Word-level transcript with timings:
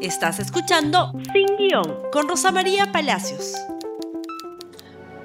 Estás 0.00 0.38
escuchando 0.38 1.12
Sin 1.32 1.56
Guión 1.56 2.08
con 2.12 2.28
Rosa 2.28 2.52
María 2.52 2.92
Palacios. 2.92 3.54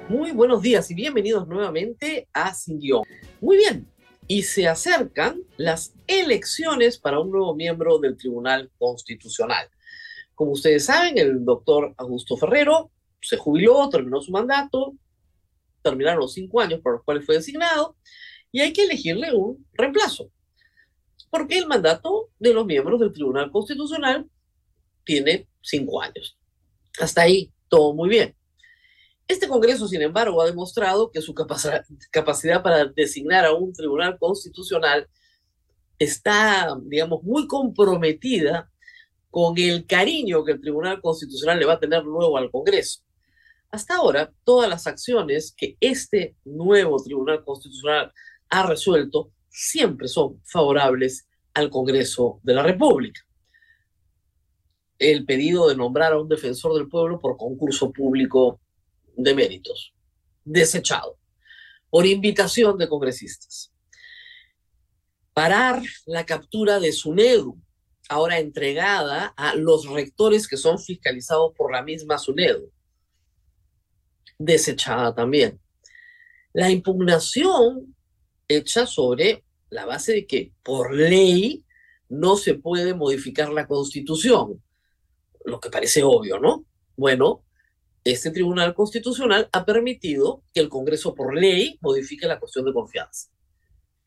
Muy 0.08 0.32
buenos 0.32 0.62
días 0.62 0.90
y 0.90 0.94
bienvenidos 0.94 1.46
nuevamente 1.46 2.28
a 2.32 2.52
Sin 2.52 2.80
Guión. 2.80 3.04
Muy 3.40 3.56
bien, 3.56 3.88
y 4.26 4.42
se 4.42 4.66
acercan 4.66 5.40
las 5.58 5.94
elecciones 6.08 6.98
para 6.98 7.20
un 7.20 7.30
nuevo 7.30 7.54
miembro 7.54 8.00
del 8.00 8.16
Tribunal 8.16 8.68
Constitucional. 8.76 9.70
Como 10.34 10.50
ustedes 10.50 10.86
saben, 10.86 11.18
el 11.18 11.44
doctor 11.44 11.94
Augusto 11.96 12.36
Ferrero 12.36 12.90
se 13.22 13.36
jubiló, 13.36 13.88
terminó 13.88 14.20
su 14.20 14.32
mandato, 14.32 14.96
terminaron 15.82 16.18
los 16.18 16.32
cinco 16.32 16.60
años 16.60 16.80
por 16.80 16.94
los 16.94 17.04
cuales 17.04 17.24
fue 17.24 17.36
designado, 17.36 17.96
y 18.50 18.60
hay 18.60 18.72
que 18.72 18.82
elegirle 18.82 19.32
un 19.34 19.64
reemplazo. 19.72 20.32
Porque 21.30 21.58
el 21.58 21.68
mandato 21.68 22.30
de 22.40 22.52
los 22.52 22.66
miembros 22.66 22.98
del 22.98 23.12
Tribunal 23.12 23.52
Constitucional 23.52 24.28
tiene 25.04 25.48
cinco 25.60 26.00
años. 26.00 26.38
Hasta 27.00 27.22
ahí, 27.22 27.52
todo 27.68 27.94
muy 27.94 28.08
bien. 28.08 28.34
Este 29.26 29.48
Congreso, 29.48 29.88
sin 29.88 30.02
embargo, 30.02 30.42
ha 30.42 30.46
demostrado 30.46 31.10
que 31.10 31.22
su 31.22 31.34
capacidad 31.34 32.62
para 32.62 32.84
designar 32.84 33.46
a 33.46 33.54
un 33.54 33.72
tribunal 33.72 34.18
constitucional 34.18 35.08
está, 35.98 36.76
digamos, 36.82 37.22
muy 37.22 37.46
comprometida 37.46 38.70
con 39.30 39.58
el 39.58 39.86
cariño 39.86 40.44
que 40.44 40.52
el 40.52 40.60
Tribunal 40.60 41.00
Constitucional 41.00 41.58
le 41.58 41.66
va 41.66 41.72
a 41.74 41.80
tener 41.80 42.04
luego 42.04 42.36
al 42.36 42.50
Congreso. 42.50 43.00
Hasta 43.70 43.96
ahora, 43.96 44.32
todas 44.44 44.68
las 44.68 44.86
acciones 44.86 45.52
que 45.56 45.76
este 45.80 46.36
nuevo 46.44 47.02
Tribunal 47.02 47.42
Constitucional 47.44 48.12
ha 48.50 48.66
resuelto 48.66 49.32
siempre 49.48 50.06
son 50.06 50.40
favorables 50.44 51.26
al 51.54 51.70
Congreso 51.70 52.40
de 52.42 52.54
la 52.54 52.62
República 52.62 53.22
el 54.98 55.24
pedido 55.24 55.68
de 55.68 55.76
nombrar 55.76 56.12
a 56.12 56.20
un 56.20 56.28
defensor 56.28 56.74
del 56.74 56.88
pueblo 56.88 57.18
por 57.20 57.36
concurso 57.36 57.92
público 57.92 58.60
de 59.16 59.34
méritos, 59.34 59.92
desechado, 60.44 61.18
por 61.90 62.06
invitación 62.06 62.78
de 62.78 62.88
congresistas. 62.88 63.72
Parar 65.32 65.82
la 66.06 66.24
captura 66.24 66.78
de 66.78 66.92
SUNEDU, 66.92 67.60
ahora 68.08 68.38
entregada 68.38 69.26
a 69.36 69.54
los 69.54 69.88
rectores 69.88 70.46
que 70.46 70.56
son 70.56 70.78
fiscalizados 70.78 71.52
por 71.56 71.72
la 71.72 71.82
misma 71.82 72.18
SUNEDU, 72.18 72.70
desechada 74.38 75.14
también. 75.14 75.60
La 76.52 76.70
impugnación 76.70 77.96
hecha 78.46 78.86
sobre 78.86 79.44
la 79.70 79.86
base 79.86 80.12
de 80.12 80.26
que 80.26 80.52
por 80.62 80.94
ley 80.94 81.64
no 82.08 82.36
se 82.36 82.54
puede 82.54 82.94
modificar 82.94 83.52
la 83.52 83.66
constitución 83.66 84.62
lo 85.44 85.60
que 85.60 85.70
parece 85.70 86.02
obvio, 86.02 86.38
¿no? 86.38 86.64
Bueno, 86.96 87.44
este 88.02 88.30
Tribunal 88.30 88.74
Constitucional 88.74 89.48
ha 89.52 89.64
permitido 89.64 90.42
que 90.52 90.60
el 90.60 90.68
Congreso 90.68 91.14
por 91.14 91.34
ley 91.34 91.78
modifique 91.80 92.26
la 92.26 92.38
cuestión 92.38 92.64
de 92.64 92.72
confianza. 92.72 93.30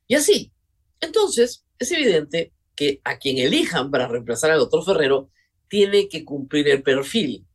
Y 0.08 0.16
así, 0.16 0.52
entonces, 1.00 1.66
es 1.80 1.92
evidente 1.92 2.54
que 2.76 3.02
a 3.04 3.18
quien 3.18 3.40
elijan 3.40 3.92
para 3.92 4.08
reemplazar 4.08 4.52
al 4.52 4.60
doctor 4.60 4.86
Ferrero 4.86 5.30
tiene 5.68 6.08
que 6.08 6.24
cumplir 6.24 6.70
el 6.70 6.84
perfil. 6.84 7.46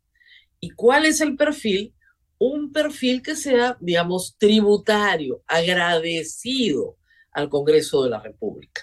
¿Y 0.61 0.71
cuál 0.71 1.07
es 1.07 1.21
el 1.21 1.37
perfil? 1.37 1.95
Un 2.39 2.73
perfil 2.73 3.23
que 3.23 3.37
sea, 3.37 3.77
digamos, 3.81 4.37
tributario, 4.37 5.43
agradecido 5.47 6.99
al 7.33 7.49
Congreso 7.49 8.03
de 8.03 8.11
la 8.11 8.21
República. 8.21 8.83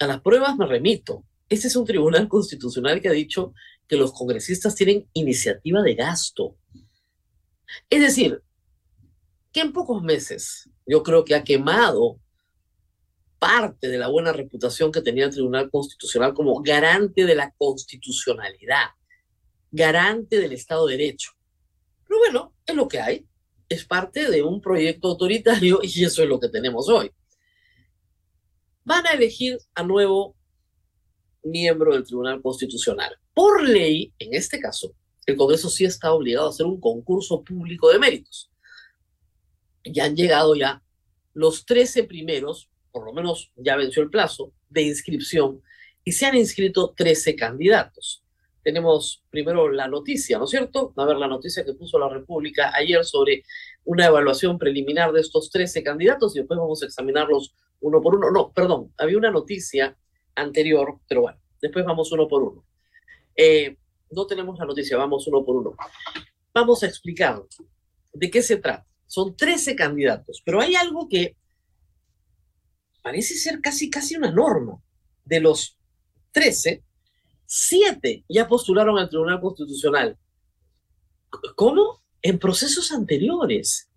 A 0.00 0.06
las 0.06 0.20
pruebas 0.20 0.56
me 0.56 0.66
remito. 0.66 1.24
Este 1.52 1.68
es 1.68 1.76
un 1.76 1.84
tribunal 1.84 2.28
constitucional 2.28 3.02
que 3.02 3.10
ha 3.10 3.12
dicho 3.12 3.52
que 3.86 3.96
los 3.96 4.14
congresistas 4.14 4.74
tienen 4.74 5.06
iniciativa 5.12 5.82
de 5.82 5.94
gasto. 5.94 6.56
Es 7.90 8.00
decir, 8.00 8.42
que 9.52 9.60
en 9.60 9.74
pocos 9.74 10.02
meses 10.02 10.70
yo 10.86 11.02
creo 11.02 11.26
que 11.26 11.34
ha 11.34 11.44
quemado 11.44 12.18
parte 13.38 13.88
de 13.88 13.98
la 13.98 14.08
buena 14.08 14.32
reputación 14.32 14.90
que 14.90 15.02
tenía 15.02 15.26
el 15.26 15.30
Tribunal 15.30 15.70
Constitucional 15.70 16.32
como 16.32 16.62
garante 16.62 17.26
de 17.26 17.34
la 17.34 17.52
constitucionalidad, 17.58 18.86
garante 19.70 20.40
del 20.40 20.52
Estado 20.52 20.86
de 20.86 20.96
Derecho. 20.96 21.32
Pero 22.08 22.18
bueno, 22.18 22.54
es 22.64 22.74
lo 22.74 22.88
que 22.88 22.98
hay, 22.98 23.26
es 23.68 23.84
parte 23.84 24.30
de 24.30 24.42
un 24.42 24.62
proyecto 24.62 25.08
autoritario 25.08 25.80
y 25.82 26.02
eso 26.02 26.22
es 26.22 26.28
lo 26.30 26.40
que 26.40 26.48
tenemos 26.48 26.88
hoy. 26.88 27.12
Van 28.84 29.06
a 29.06 29.10
elegir 29.10 29.58
a 29.74 29.82
nuevo 29.82 30.34
miembro 31.42 31.94
del 31.94 32.04
Tribunal 32.04 32.40
Constitucional. 32.42 33.16
Por 33.34 33.62
ley, 33.68 34.12
en 34.18 34.34
este 34.34 34.60
caso, 34.60 34.94
el 35.26 35.36
Congreso 35.36 35.68
sí 35.68 35.84
está 35.84 36.12
obligado 36.12 36.46
a 36.46 36.50
hacer 36.50 36.66
un 36.66 36.80
concurso 36.80 37.42
público 37.42 37.90
de 37.90 37.98
méritos. 37.98 38.50
Ya 39.84 40.04
han 40.04 40.16
llegado 40.16 40.54
ya 40.54 40.82
los 41.34 41.64
13 41.64 42.04
primeros, 42.04 42.70
por 42.90 43.04
lo 43.04 43.12
menos 43.12 43.52
ya 43.56 43.76
venció 43.76 44.02
el 44.02 44.10
plazo 44.10 44.52
de 44.68 44.82
inscripción, 44.82 45.62
y 46.04 46.12
se 46.12 46.26
han 46.26 46.36
inscrito 46.36 46.92
13 46.96 47.36
candidatos. 47.36 48.24
Tenemos 48.62 49.24
primero 49.30 49.70
la 49.70 49.88
noticia, 49.88 50.38
¿no 50.38 50.44
es 50.44 50.50
cierto? 50.50 50.92
A 50.96 51.04
ver, 51.04 51.16
la 51.16 51.26
noticia 51.26 51.64
que 51.64 51.74
puso 51.74 51.98
la 51.98 52.08
República 52.08 52.72
ayer 52.74 53.04
sobre 53.04 53.42
una 53.84 54.06
evaluación 54.06 54.58
preliminar 54.58 55.12
de 55.12 55.20
estos 55.20 55.50
13 55.50 55.82
candidatos 55.82 56.34
y 56.34 56.40
después 56.40 56.58
vamos 56.58 56.82
a 56.82 56.86
examinarlos 56.86 57.54
uno 57.80 58.00
por 58.00 58.14
uno. 58.14 58.30
No, 58.30 58.52
perdón, 58.52 58.92
había 58.98 59.18
una 59.18 59.32
noticia 59.32 59.96
anterior, 60.34 60.98
pero 61.08 61.22
bueno, 61.22 61.38
después 61.60 61.84
vamos 61.84 62.10
uno 62.12 62.28
por 62.28 62.42
uno. 62.42 62.64
Eh, 63.36 63.76
no 64.10 64.26
tenemos 64.26 64.58
la 64.58 64.66
noticia, 64.66 64.96
vamos 64.96 65.26
uno 65.26 65.44
por 65.44 65.56
uno. 65.56 65.76
Vamos 66.54 66.82
a 66.82 66.86
explicar 66.86 67.42
de 68.12 68.30
qué 68.30 68.42
se 68.42 68.56
trata. 68.56 68.86
Son 69.06 69.36
13 69.36 69.76
candidatos, 69.76 70.42
pero 70.44 70.60
hay 70.60 70.74
algo 70.74 71.08
que 71.08 71.36
parece 73.02 73.34
ser 73.34 73.60
casi, 73.60 73.90
casi 73.90 74.16
una 74.16 74.30
norma. 74.30 74.78
De 75.24 75.38
los 75.38 75.78
13, 76.32 76.82
7 77.46 78.24
ya 78.28 78.48
postularon 78.48 78.98
al 78.98 79.08
Tribunal 79.08 79.40
Constitucional. 79.40 80.18
¿Cómo? 81.54 82.02
En 82.20 82.38
procesos 82.38 82.90
anteriores. 82.92 83.88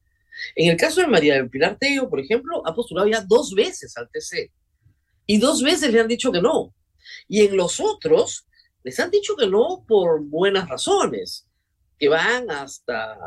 En 0.56 0.69
el 0.69 0.78
caso 0.78 1.02
de 1.02 1.07
María 1.07 1.35
del 1.35 1.50
Pilar 1.50 1.78
Tello, 1.79 2.09
por 2.09 2.19
ejemplo, 2.19 2.62
ha 2.66 2.75
postulado 2.75 3.07
ya 3.07 3.22
dos 3.22 3.53
veces 3.53 3.96
al 3.97 4.09
TC 4.09 4.52
y 5.25 5.38
dos 5.38 5.62
veces 5.62 5.91
le 5.91 6.00
han 6.00 6.08
dicho 6.08 6.31
que 6.31 6.41
no. 6.41 6.74
Y 7.28 7.41
en 7.41 7.58
los 7.58 7.80
otros 7.80 8.46
les 8.84 9.00
han 9.00 9.12
dicho 9.12 9.36
que 9.36 9.47
no 9.47 9.84
por 9.88 10.22
buenas 10.22 10.69
razones, 10.69 11.47
que 11.97 12.09
van 12.09 12.52
hasta 12.52 13.18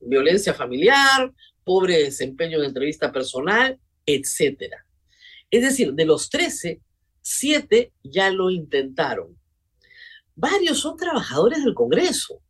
violencia 0.00 0.54
familiar, 0.54 1.32
pobre 1.64 2.04
desempeño 2.04 2.58
en 2.58 2.64
entrevista 2.64 3.10
personal, 3.10 3.78
etc. 4.04 4.74
Es 5.50 5.62
decir, 5.62 5.92
de 5.94 6.04
los 6.04 6.28
13, 6.28 6.80
7 7.22 7.92
ya 8.02 8.30
lo 8.30 8.50
intentaron. 8.50 9.38
Varios 10.34 10.78
son 10.78 10.96
trabajadores 10.96 11.64
del 11.64 11.74
Congreso. 11.74 12.40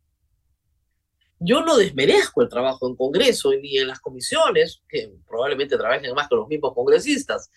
Yo 1.39 1.61
no 1.61 1.77
desmerezco 1.77 2.41
el 2.41 2.49
trabajo 2.49 2.87
en 2.87 2.95
Congreso 2.95 3.51
ni 3.53 3.77
en 3.77 3.87
las 3.87 3.99
comisiones, 3.99 4.81
que 4.87 5.11
probablemente 5.25 5.77
trabajen 5.77 6.13
más 6.13 6.27
que 6.27 6.35
los 6.35 6.47
mismos 6.47 6.73
congresistas, 6.73 7.49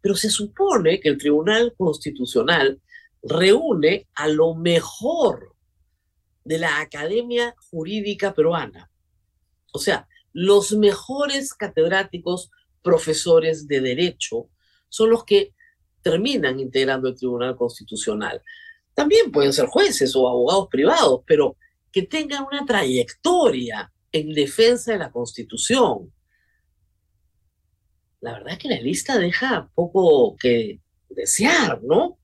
pero 0.00 0.14
se 0.14 0.30
supone 0.30 1.00
que 1.00 1.08
el 1.08 1.18
Tribunal 1.18 1.74
Constitucional 1.76 2.80
reúne 3.22 4.08
a 4.14 4.28
lo 4.28 4.54
mejor 4.54 5.54
de 6.44 6.58
la 6.58 6.80
Academia 6.80 7.54
Jurídica 7.70 8.34
Peruana. 8.34 8.90
O 9.72 9.78
sea, 9.78 10.08
los 10.32 10.72
mejores 10.72 11.54
catedráticos, 11.54 12.50
profesores 12.82 13.66
de 13.66 13.80
derecho, 13.80 14.48
son 14.88 15.10
los 15.10 15.24
que 15.24 15.54
terminan 16.02 16.60
integrando 16.60 17.08
el 17.08 17.16
Tribunal 17.16 17.56
Constitucional. 17.56 18.40
También 18.94 19.32
pueden 19.32 19.52
ser 19.52 19.66
jueces 19.66 20.14
o 20.14 20.28
abogados 20.28 20.68
privados, 20.70 21.22
pero 21.26 21.56
que 21.90 22.02
tengan 22.02 22.44
una 22.44 22.64
trayectoria 22.64 23.92
en 24.12 24.32
defensa 24.32 24.92
de 24.92 24.98
la 24.98 25.10
Constitución, 25.10 26.12
la 28.26 28.32
verdad 28.32 28.54
es 28.54 28.58
que 28.58 28.68
la 28.68 28.80
lista 28.80 29.18
deja 29.18 29.70
poco 29.72 30.36
que 30.36 30.80
desear, 31.08 31.80
¿no? 31.84 32.18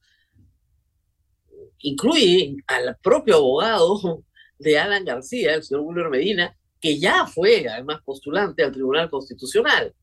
Incluye 1.78 2.56
al 2.66 2.96
propio 3.00 3.36
abogado 3.36 4.24
de 4.58 4.80
Alan 4.80 5.04
García, 5.04 5.54
el 5.54 5.62
señor 5.62 5.84
Wilmer 5.84 6.10
Medina, 6.10 6.56
que 6.80 6.98
ya 6.98 7.24
fue 7.28 7.68
además 7.68 8.02
postulante 8.04 8.64
al 8.64 8.72
Tribunal 8.72 9.08
Constitucional. 9.10 9.94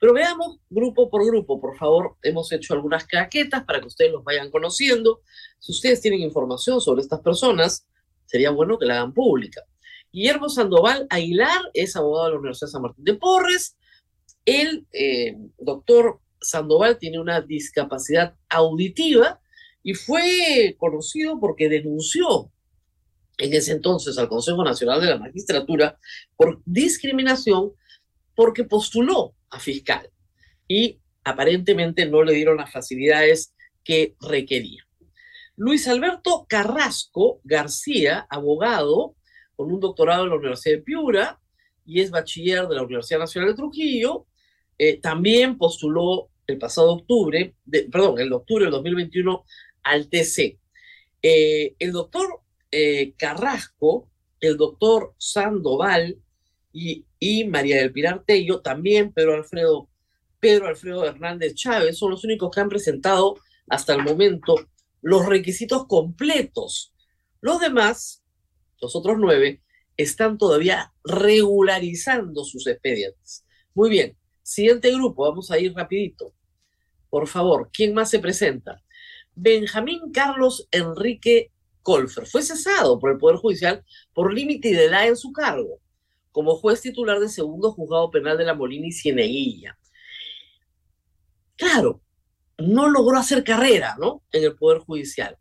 Pero 0.00 0.12
veamos 0.12 0.58
grupo 0.68 1.08
por 1.08 1.24
grupo, 1.24 1.60
por 1.60 1.76
favor. 1.76 2.16
Hemos 2.22 2.50
hecho 2.50 2.74
algunas 2.74 3.06
caquetas 3.06 3.62
para 3.62 3.80
que 3.80 3.86
ustedes 3.86 4.10
los 4.10 4.24
vayan 4.24 4.50
conociendo. 4.50 5.20
Si 5.60 5.70
ustedes 5.70 6.00
tienen 6.00 6.22
información 6.22 6.80
sobre 6.80 7.02
estas 7.02 7.20
personas, 7.20 7.86
sería 8.26 8.50
bueno 8.50 8.76
que 8.76 8.86
la 8.86 8.96
hagan 8.96 9.14
pública. 9.14 9.62
Guillermo 10.12 10.48
Sandoval 10.48 11.06
Aguilar 11.10 11.60
es 11.74 11.94
abogado 11.94 12.26
de 12.26 12.32
la 12.32 12.38
Universidad 12.38 12.70
San 12.72 12.82
Martín 12.82 13.04
de 13.04 13.14
Porres, 13.14 13.76
el 14.48 14.86
eh, 14.92 15.36
doctor 15.58 16.20
Sandoval 16.40 16.98
tiene 16.98 17.20
una 17.20 17.42
discapacidad 17.42 18.34
auditiva 18.48 19.40
y 19.82 19.92
fue 19.92 20.74
conocido 20.78 21.38
porque 21.38 21.68
denunció 21.68 22.50
en 23.36 23.52
ese 23.52 23.72
entonces 23.72 24.16
al 24.16 24.28
Consejo 24.28 24.64
Nacional 24.64 25.02
de 25.02 25.10
la 25.10 25.18
Magistratura 25.18 25.98
por 26.34 26.62
discriminación 26.64 27.72
porque 28.34 28.64
postuló 28.64 29.34
a 29.50 29.60
fiscal 29.60 30.10
y 30.66 30.98
aparentemente 31.24 32.06
no 32.06 32.22
le 32.22 32.32
dieron 32.32 32.56
las 32.56 32.72
facilidades 32.72 33.54
que 33.84 34.16
requería. 34.20 34.82
Luis 35.56 35.86
Alberto 35.88 36.46
Carrasco 36.48 37.40
García, 37.44 38.26
abogado 38.30 39.14
con 39.56 39.70
un 39.70 39.80
doctorado 39.80 40.24
en 40.24 40.30
la 40.30 40.36
Universidad 40.36 40.76
de 40.76 40.82
Piura 40.82 41.40
y 41.84 42.00
es 42.00 42.10
bachiller 42.10 42.66
de 42.66 42.76
la 42.76 42.82
Universidad 42.82 43.20
Nacional 43.20 43.50
de 43.50 43.56
Trujillo, 43.56 44.27
eh, 44.78 45.00
también 45.00 45.58
postuló 45.58 46.30
el 46.46 46.58
pasado 46.58 46.92
octubre, 46.94 47.54
perdón, 47.90 48.20
el 48.20 48.32
octubre 48.32 48.64
del 48.64 48.72
2021 48.72 49.44
al 49.82 50.08
TC. 50.08 50.58
Eh, 51.22 51.74
el 51.78 51.92
doctor 51.92 52.40
eh, 52.70 53.12
Carrasco, 53.16 54.08
el 54.40 54.56
doctor 54.56 55.14
Sandoval 55.18 56.18
y, 56.72 57.04
María 57.46 57.76
del 57.76 57.92
Pilar 57.92 58.22
Tello, 58.24 58.60
también 58.60 59.12
Pedro 59.12 59.34
Alfredo, 59.34 59.88
Pedro 60.38 60.68
Alfredo 60.68 61.04
Hernández 61.04 61.54
Chávez, 61.54 61.98
son 61.98 62.12
los 62.12 62.24
únicos 62.24 62.50
que 62.50 62.60
han 62.60 62.68
presentado 62.68 63.36
hasta 63.68 63.94
el 63.94 64.04
momento 64.04 64.54
los 65.02 65.26
requisitos 65.26 65.86
completos. 65.86 66.94
Los 67.40 67.60
demás, 67.60 68.22
los 68.80 68.94
otros 68.94 69.16
nueve, 69.18 69.62
están 69.96 70.38
todavía 70.38 70.92
regularizando 71.04 72.44
sus 72.44 72.66
expedientes. 72.68 73.44
Muy 73.74 73.90
bien, 73.90 74.17
siguiente 74.48 74.90
grupo, 74.92 75.28
vamos 75.28 75.50
a 75.50 75.58
ir 75.58 75.74
rapidito. 75.74 76.32
Por 77.10 77.26
favor, 77.28 77.70
¿quién 77.72 77.94
más 77.94 78.10
se 78.10 78.18
presenta? 78.18 78.82
Benjamín 79.34 80.10
Carlos 80.12 80.66
Enrique 80.70 81.52
Colfer 81.82 82.26
fue 82.26 82.42
cesado 82.42 82.98
por 82.98 83.10
el 83.10 83.18
Poder 83.18 83.36
Judicial 83.36 83.84
por 84.14 84.32
límite 84.32 84.72
de 84.72 84.86
edad 84.86 85.06
en 85.06 85.16
su 85.16 85.32
cargo, 85.32 85.80
como 86.32 86.56
juez 86.56 86.80
titular 86.80 87.20
del 87.20 87.28
segundo 87.28 87.72
juzgado 87.72 88.10
penal 88.10 88.38
de 88.38 88.44
la 88.44 88.54
Molina 88.54 88.86
y 88.86 88.92
Cieneguilla. 88.92 89.78
Claro, 91.56 92.00
no 92.56 92.88
logró 92.88 93.18
hacer 93.18 93.44
carrera, 93.44 93.96
¿no? 93.98 94.22
En 94.32 94.44
el 94.44 94.56
Poder 94.56 94.78
Judicial. 94.78 95.36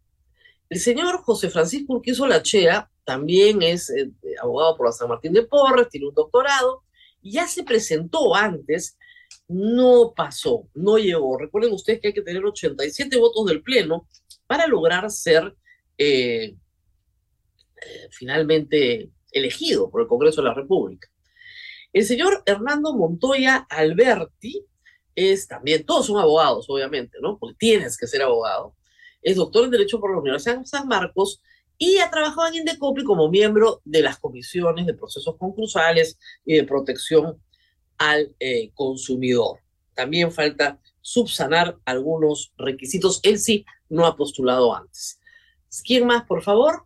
El 0.69 0.79
señor 0.79 1.21
José 1.23 1.49
Francisco 1.49 1.93
Urquizo 1.93 2.27
Lachea 2.27 2.91
también 3.05 3.61
es 3.61 3.89
eh, 3.89 4.11
abogado 4.41 4.75
por 4.75 4.87
la 4.87 4.91
San 4.91 5.07
Martín 5.07 5.31
de 5.31 5.43
Porres, 5.43 5.87
tiene 5.89 6.07
un 6.07 6.13
doctorado, 6.13 6.83
ya 7.31 7.47
se 7.47 7.63
presentó 7.63 8.35
antes, 8.35 8.97
no 9.47 10.13
pasó, 10.15 10.67
no 10.73 10.97
llegó. 10.97 11.37
Recuerden 11.37 11.73
ustedes 11.73 11.99
que 11.99 12.09
hay 12.09 12.13
que 12.13 12.21
tener 12.21 12.45
87 12.45 13.17
votos 13.17 13.45
del 13.45 13.61
Pleno 13.61 14.07
para 14.45 14.67
lograr 14.67 15.09
ser 15.09 15.55
eh, 15.97 16.55
eh, 17.81 18.07
finalmente 18.11 19.09
elegido 19.31 19.89
por 19.89 20.01
el 20.01 20.07
Congreso 20.07 20.41
de 20.41 20.47
la 20.47 20.53
República. 20.53 21.09
El 21.93 22.05
señor 22.05 22.43
Hernando 22.45 22.95
Montoya 22.95 23.65
Alberti 23.69 24.65
es 25.15 25.47
también, 25.47 25.85
todos 25.85 26.07
son 26.07 26.19
abogados, 26.19 26.65
obviamente, 26.69 27.17
¿no? 27.21 27.39
Porque 27.39 27.55
tienes 27.57 27.97
que 27.97 28.07
ser 28.07 28.21
abogado. 28.21 28.75
Es 29.21 29.35
doctor 29.35 29.65
en 29.65 29.71
Derecho 29.71 29.99
por 29.99 30.11
la 30.11 30.19
Universidad 30.19 30.59
de 30.59 30.65
San 30.65 30.87
Marcos 30.87 31.41
y 31.77 31.99
ha 31.99 32.09
trabajado 32.09 32.47
en 32.47 32.55
Indecopi 32.55 33.03
como 33.03 33.29
miembro 33.29 33.81
de 33.85 34.01
las 34.01 34.17
comisiones 34.17 34.85
de 34.85 34.93
procesos 34.93 35.35
concursales 35.37 36.17
y 36.45 36.55
de 36.55 36.63
protección 36.63 37.41
al 37.97 38.35
eh, 38.39 38.71
consumidor. 38.73 39.59
También 39.93 40.31
falta 40.31 40.79
subsanar 41.01 41.77
algunos 41.85 42.53
requisitos. 42.57 43.19
Él 43.23 43.39
sí 43.39 43.65
no 43.89 44.05
ha 44.05 44.15
postulado 44.15 44.75
antes. 44.75 45.19
¿Quién 45.83 46.05
más, 46.05 46.25
por 46.25 46.41
favor? 46.41 46.85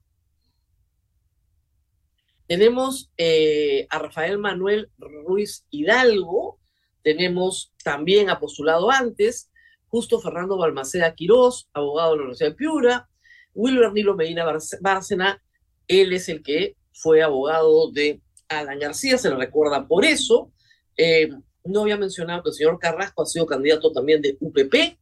Tenemos 2.47 3.11
eh, 3.17 3.87
a 3.89 3.99
Rafael 3.99 4.37
Manuel 4.37 4.91
Ruiz 4.97 5.65
Hidalgo, 5.69 6.59
tenemos 7.01 7.73
también 7.83 8.29
ha 8.29 8.39
postulado 8.39 8.91
antes 8.91 9.49
Justo 9.91 10.21
Fernando 10.21 10.57
Balmaceda 10.57 11.13
Quirós, 11.15 11.69
abogado 11.73 12.11
de 12.11 12.17
la 12.17 12.23
Universidad 12.23 12.49
de 12.51 12.55
Piura, 12.55 13.09
Wilber 13.53 13.91
Nilo 13.93 14.15
Medina 14.15 14.45
Bárcena, 14.81 15.41
él 15.87 16.13
es 16.13 16.29
el 16.29 16.41
que 16.41 16.75
fue 16.93 17.21
abogado 17.21 17.91
de 17.91 18.21
Alan 18.47 18.79
García, 18.79 19.17
se 19.17 19.29
le 19.29 19.35
recuerda 19.35 19.87
por 19.87 20.05
eso. 20.05 20.51
Eh, 20.97 21.29
no 21.63 21.81
había 21.81 21.97
mencionado 21.97 22.43
que 22.43 22.49
el 22.49 22.55
señor 22.55 22.79
Carrasco 22.79 23.23
ha 23.23 23.25
sido 23.25 23.45
candidato 23.45 23.91
también 23.91 24.21
de 24.21 24.37
UPP. 24.39 24.97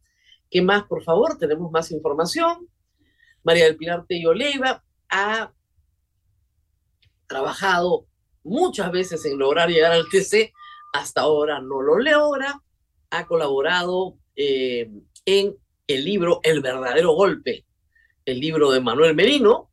¿Qué 0.49 0.61
más, 0.61 0.83
por 0.83 1.03
favor? 1.03 1.37
Tenemos 1.37 1.71
más 1.71 1.91
información. 1.91 2.67
María 3.43 3.65
del 3.65 3.77
Pilar 3.77 4.05
Tello 4.07 4.33
Leiva 4.33 4.83
ha 5.09 5.53
trabajado 7.27 8.07
muchas 8.43 8.91
veces 8.91 9.23
en 9.25 9.37
lograr 9.37 9.69
llegar 9.69 9.91
al 9.91 10.09
TC, 10.09 10.51
hasta 10.93 11.21
ahora 11.21 11.61
no 11.61 11.81
lo 11.81 11.99
logra, 11.99 12.61
ha 13.11 13.27
colaborado 13.27 14.17
eh, 14.35 14.89
en 15.25 15.55
el 15.87 16.05
libro 16.05 16.39
El 16.43 16.61
verdadero 16.61 17.13
golpe, 17.13 17.65
el 18.31 18.39
libro 18.39 18.71
de 18.71 18.81
Manuel 18.81 19.15
Merino, 19.15 19.69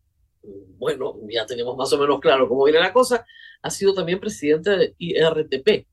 bueno, 0.78 1.16
ya 1.28 1.46
tenemos 1.46 1.76
más 1.76 1.92
o 1.92 1.98
menos 1.98 2.20
claro 2.20 2.48
cómo 2.48 2.64
viene 2.64 2.80
la 2.80 2.92
cosa, 2.92 3.24
ha 3.62 3.70
sido 3.70 3.94
también 3.94 4.20
presidente 4.20 4.70
de 4.70 4.94
IRTP. 4.98 5.86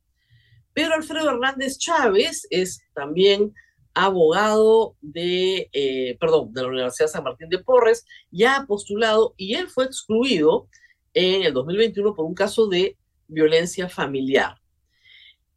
Pedro 0.74 0.96
Alfredo 0.96 1.30
Hernández 1.30 1.78
Chávez 1.78 2.48
es 2.50 2.82
también 2.94 3.54
abogado 3.94 4.96
de, 5.02 5.70
eh, 5.72 6.18
perdón, 6.20 6.52
de 6.52 6.62
la 6.64 6.68
Universidad 6.68 7.08
San 7.08 7.24
Martín 7.24 7.50
de 7.50 7.60
Porres, 7.60 8.06
ya 8.32 8.58
ha 8.58 8.66
postulado 8.66 9.36
y 9.38 9.54
él 9.54 9.68
fue 9.68 9.86
excluido 9.86 10.68
en 11.14 11.44
el 11.44 11.54
2021 11.54 12.16
por 12.16 12.26
un 12.26 12.34
caso 12.34 12.68
de 12.68 12.98
violencia 13.28 13.88
familiar. 13.88 14.58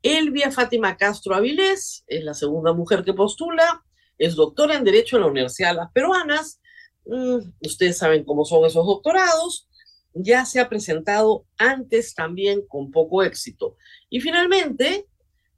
Elvia 0.03 0.51
Fátima 0.51 0.97
Castro 0.97 1.35
Avilés 1.35 2.05
es 2.07 2.23
la 2.23 2.35
segunda 2.35 2.73
mujer 2.73 3.03
que 3.03 3.15
postula, 3.15 3.83
es 4.19 4.35
doctora 4.35 4.77
en 4.77 4.85
Derecho 4.85 5.17
en 5.17 5.23
la 5.23 5.29
Universidad 5.29 5.71
de 5.71 5.77
las 5.77 5.93
Peruanas. 5.93 6.61
Mm, 7.07 7.53
ustedes 7.61 7.99
saben 7.99 8.25
cómo 8.25 8.45
son 8.45 8.65
esos 8.67 8.85
doctorados. 8.85 9.69
Ya 10.13 10.45
se 10.45 10.61
ha 10.61 10.69
presentado 10.69 11.47
antes 11.59 12.15
también 12.15 12.67
con 12.67 12.91
poco 12.91 13.23
éxito. 13.23 13.77
Y 14.11 14.21
finalmente 14.21 15.07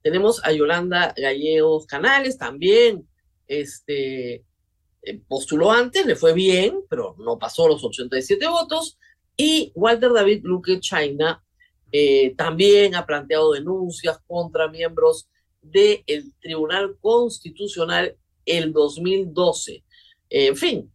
tenemos 0.03 0.45
a 0.45 0.53
Yolanda 0.53 1.15
Gallegos 1.17 1.87
Canales, 1.87 2.39
también 2.39 3.09
este, 3.47 4.45
eh, 5.03 5.21
postuló 5.27 5.71
antes, 5.71 6.05
le 6.05 6.17
fue 6.17 6.33
bien, 6.35 6.83
pero 6.89 7.17
no 7.19 7.39
pasó 7.39 7.69
los 7.69 7.83
87 7.85 8.47
votos. 8.47 8.99
Y 9.37 9.73
Walter 9.75 10.13
David 10.13 10.41
Luque 10.43 10.81
China 10.81 11.43
eh, 11.93 12.35
también 12.37 12.95
ha 12.95 13.07
planteado 13.07 13.53
denuncias 13.53 14.19
contra 14.27 14.69
miembros 14.69 15.29
del 15.63 16.35
Tribunal 16.41 16.97
Constitucional 17.01 18.17
el 18.45 18.73
2012. 18.73 19.85
en 20.31 20.57
fin, 20.57 20.93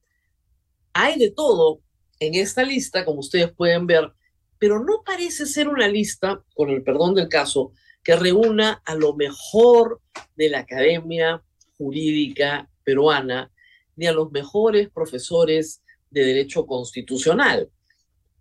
hay 0.94 1.20
de 1.20 1.32
todo 1.32 1.82
en 2.20 2.36
esta 2.36 2.64
lista, 2.64 3.06
como 3.06 3.20
ustedes 3.20 3.52
pueden 3.52 3.88
ver, 3.88 4.14
pero 4.60 4.84
no 4.84 5.04
parece 5.06 5.46
ser 5.46 5.68
una 5.68 5.88
lista, 5.88 6.44
con 6.56 6.70
el 6.70 6.84
perdón 6.84 7.16
del 7.16 7.28
caso, 7.28 7.74
que 8.04 8.16
reúna 8.16 8.82
a 8.86 8.96
lo 8.96 9.16
mejor 9.16 10.02
de 10.36 10.50
la 10.50 10.60
academia 10.60 11.44
jurídica 11.78 12.70
peruana, 12.84 13.52
ni 13.96 14.08
a 14.08 14.14
los 14.14 14.32
mejores 14.32 14.90
profesores 14.90 15.82
de 16.10 16.24
derecho 16.24 16.66
constitucional 16.66 17.70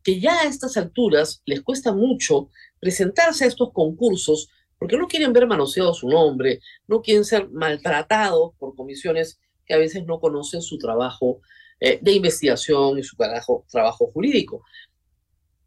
que 0.02 0.20
ya 0.20 0.40
a 0.40 0.44
estas 0.44 0.76
alturas 0.76 1.42
les 1.44 1.62
cuesta 1.62 1.92
mucho 1.92 2.48
presentarse 2.80 3.44
a 3.44 3.48
estos 3.48 3.72
concursos 3.72 4.48
porque 4.78 4.96
no 4.96 5.06
quieren 5.06 5.32
ver 5.32 5.46
manoseado 5.46 5.94
su 5.94 6.08
nombre, 6.08 6.60
no 6.88 7.02
quieren 7.02 7.24
ser 7.24 7.48
maltratados 7.50 8.52
por 8.58 8.74
comisiones 8.74 9.38
que 9.64 9.74
a 9.74 9.78
veces 9.78 10.04
no 10.04 10.18
conocen 10.18 10.60
su 10.60 10.76
trabajo 10.78 11.40
eh, 11.84 11.98
de 12.00 12.12
investigación 12.12 12.96
y 12.96 13.02
su 13.02 13.16
trabajo, 13.16 13.66
trabajo 13.68 14.06
jurídico. 14.12 14.64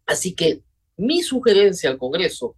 Así 0.06 0.34
que 0.34 0.62
mi 0.96 1.22
sugerencia 1.22 1.90
al 1.90 1.98
Congreso 1.98 2.56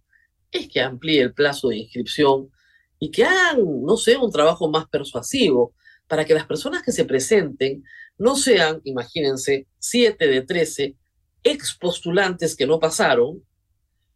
es 0.52 0.68
que 0.68 0.80
amplíe 0.80 1.22
el 1.22 1.34
plazo 1.34 1.70
de 1.70 1.78
inscripción 1.78 2.52
y 3.00 3.10
que 3.10 3.24
hagan, 3.24 3.58
no 3.82 3.96
sé, 3.96 4.16
un 4.16 4.30
trabajo 4.30 4.70
más 4.70 4.88
persuasivo 4.88 5.74
para 6.06 6.24
que 6.24 6.34
las 6.34 6.46
personas 6.46 6.84
que 6.84 6.92
se 6.92 7.04
presenten 7.04 7.82
no 8.16 8.36
sean, 8.36 8.80
imagínense, 8.84 9.66
siete 9.80 10.28
de 10.28 10.42
trece 10.42 10.94
ex 11.42 11.76
postulantes 11.80 12.54
que 12.54 12.66
no 12.66 12.78
pasaron 12.78 13.42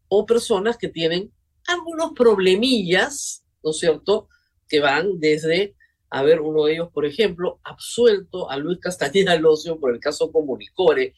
o 0.07 0.25
personas 0.25 0.77
que 0.77 0.87
tienen 0.87 1.33
algunos 1.67 2.13
problemillas, 2.13 3.43
¿no 3.65 3.73
es 3.73 3.79
cierto?, 3.79 4.29
que 4.69 4.79
van 4.79 5.19
desde, 5.19 5.75
a 6.15 6.23
ver, 6.23 6.43
uno 6.43 6.65
de 6.65 6.75
ellos, 6.75 6.91
por 6.93 7.07
ejemplo, 7.07 7.59
absuelto 7.65 8.51
a 8.51 8.59
Luis 8.59 8.79
Castañeda 8.81 9.35
Locio 9.37 9.81
por 9.81 9.95
el 9.95 9.99
caso 9.99 10.31
Comunicore, 10.31 11.15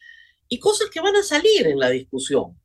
y 0.47 0.57
cosas 0.57 0.89
que 0.89 1.01
van 1.01 1.17
a 1.17 1.21
salir 1.21 1.67
en 1.67 1.77
la 1.77 1.89
discusión. 1.89 2.57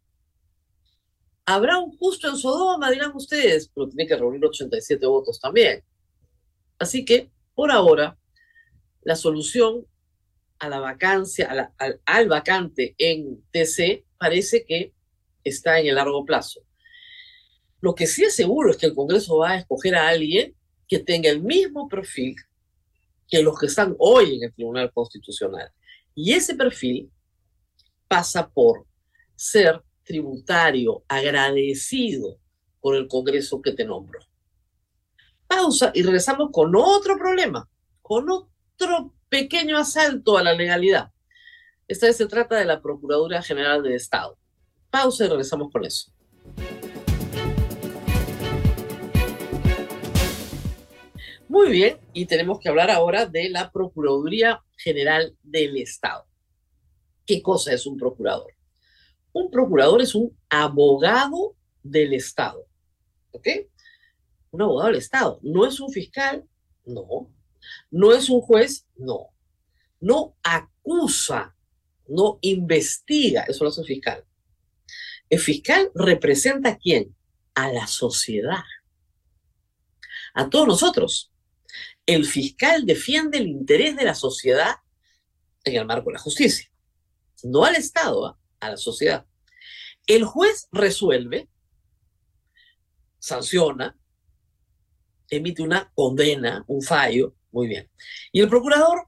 Habrá 1.44 1.78
un 1.78 1.90
justo 1.98 2.28
en 2.28 2.36
Sodoma, 2.36 2.88
dirán 2.88 3.10
ustedes, 3.16 3.68
pero 3.74 3.88
tiene 3.88 4.06
que 4.06 4.14
reunir 4.14 4.44
87 4.44 5.04
votos 5.06 5.40
también. 5.40 5.82
Así 6.78 7.04
que, 7.04 7.32
por 7.56 7.72
ahora, 7.72 8.16
la 9.02 9.16
solución 9.16 9.84
a 10.60 10.68
la 10.68 10.78
vacancia, 10.78 11.74
al, 12.06 12.28
vacante 12.28 12.94
en 12.98 13.42
TC, 13.50 14.04
parece 14.18 14.64
que 14.64 14.94
está 15.42 15.80
en 15.80 15.88
el 15.88 15.96
largo 15.96 16.24
plazo. 16.24 16.60
Lo 17.80 17.96
que 17.96 18.06
sí 18.06 18.22
es 18.22 18.36
seguro 18.36 18.70
es 18.70 18.76
que 18.76 18.86
el 18.86 18.94
Congreso 18.94 19.38
va 19.38 19.50
a 19.50 19.58
escoger 19.58 19.96
a 19.96 20.06
alguien 20.06 20.54
que 20.90 20.98
tenga 20.98 21.30
el 21.30 21.40
mismo 21.40 21.88
perfil 21.88 22.34
que 23.28 23.44
los 23.44 23.56
que 23.56 23.66
están 23.66 23.94
hoy 24.00 24.34
en 24.34 24.42
el 24.42 24.52
Tribunal 24.52 24.90
Constitucional. 24.92 25.70
Y 26.16 26.32
ese 26.32 26.56
perfil 26.56 27.08
pasa 28.08 28.50
por 28.50 28.86
ser 29.36 29.80
tributario, 30.02 31.04
agradecido 31.06 32.40
con 32.80 32.96
el 32.96 33.06
Congreso 33.06 33.62
que 33.62 33.70
te 33.70 33.84
nombro. 33.84 34.18
Pausa 35.46 35.92
y 35.94 36.02
regresamos 36.02 36.50
con 36.52 36.74
otro 36.74 37.16
problema, 37.16 37.68
con 38.02 38.28
otro 38.28 39.14
pequeño 39.28 39.78
asalto 39.78 40.36
a 40.36 40.42
la 40.42 40.54
legalidad. 40.54 41.12
Esta 41.86 42.06
vez 42.06 42.16
se 42.16 42.26
trata 42.26 42.56
de 42.56 42.64
la 42.64 42.82
Procuraduría 42.82 43.42
General 43.42 43.80
del 43.80 43.92
Estado. 43.92 44.36
Pausa 44.90 45.24
y 45.24 45.28
regresamos 45.28 45.70
con 45.70 45.84
eso. 45.84 46.12
Muy 51.50 51.68
bien, 51.68 51.98
y 52.12 52.26
tenemos 52.26 52.60
que 52.60 52.68
hablar 52.68 52.92
ahora 52.92 53.26
de 53.26 53.48
la 53.48 53.72
Procuraduría 53.72 54.62
General 54.76 55.36
del 55.42 55.78
Estado. 55.78 56.24
¿Qué 57.26 57.42
cosa 57.42 57.72
es 57.72 57.86
un 57.86 57.96
procurador? 57.96 58.54
Un 59.32 59.50
procurador 59.50 60.00
es 60.00 60.14
un 60.14 60.38
abogado 60.48 61.56
del 61.82 62.12
Estado. 62.12 62.64
¿Ok? 63.32 63.48
Un 64.52 64.62
abogado 64.62 64.90
del 64.90 64.98
Estado. 64.98 65.40
No 65.42 65.66
es 65.66 65.80
un 65.80 65.90
fiscal, 65.90 66.44
no. 66.84 67.28
No 67.90 68.12
es 68.12 68.30
un 68.30 68.42
juez, 68.42 68.86
no. 68.94 69.30
No 69.98 70.36
acusa, 70.44 71.56
no 72.06 72.38
investiga, 72.42 73.42
eso 73.48 73.64
lo 73.64 73.70
hace 73.70 73.80
el 73.80 73.88
fiscal. 73.88 74.24
El 75.28 75.40
fiscal 75.40 75.90
representa 75.96 76.68
a 76.68 76.78
quién? 76.78 77.16
A 77.56 77.72
la 77.72 77.88
sociedad. 77.88 78.62
A 80.32 80.48
todos 80.48 80.68
nosotros. 80.68 81.30
El 82.10 82.26
fiscal 82.26 82.86
defiende 82.86 83.38
el 83.38 83.46
interés 83.46 83.94
de 83.94 84.02
la 84.02 84.16
sociedad 84.16 84.74
en 85.62 85.76
el 85.76 85.86
marco 85.86 86.10
de 86.10 86.14
la 86.14 86.18
justicia. 86.18 86.68
No 87.44 87.64
al 87.64 87.76
Estado, 87.76 88.26
¿ah? 88.26 88.38
a 88.58 88.70
la 88.70 88.76
sociedad. 88.76 89.24
El 90.08 90.24
juez 90.24 90.66
resuelve, 90.72 91.48
sanciona, 93.20 93.96
emite 95.28 95.62
una 95.62 95.92
condena, 95.94 96.64
un 96.66 96.82
fallo, 96.82 97.36
muy 97.52 97.68
bien. 97.68 97.88
Y 98.32 98.40
el 98.40 98.48
procurador 98.48 99.06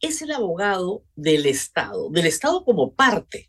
es 0.00 0.20
el 0.20 0.32
abogado 0.32 1.04
del 1.14 1.46
Estado, 1.46 2.10
del 2.10 2.26
Estado 2.26 2.64
como 2.64 2.94
parte. 2.94 3.48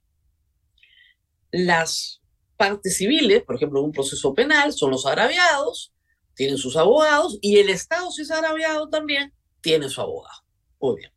Las 1.50 2.22
partes 2.56 2.98
civiles, 2.98 3.42
por 3.42 3.56
ejemplo, 3.56 3.80
en 3.80 3.86
un 3.86 3.92
proceso 3.94 4.36
penal, 4.36 4.74
son 4.74 4.92
los 4.92 5.08
agraviados, 5.08 5.92
tienen 6.40 6.58
sus 6.58 6.78
abogados, 6.78 7.38
y 7.42 7.58
el 7.58 7.68
Estado, 7.68 8.10
si 8.12 8.22
es 8.22 8.32
agraviado 8.32 8.88
también, 8.88 9.34
tiene 9.60 9.90
su 9.90 10.00
abogado. 10.00 10.42
Muy 10.80 10.96
bien. 10.96 11.12